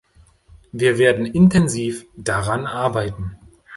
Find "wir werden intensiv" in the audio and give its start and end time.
0.71-2.07